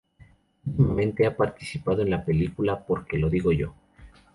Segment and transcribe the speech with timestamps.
[0.65, 3.75] Últimamente ha participado en la película "¡Porque lo digo yo!